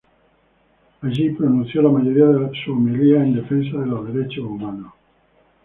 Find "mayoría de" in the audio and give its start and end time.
1.91-2.47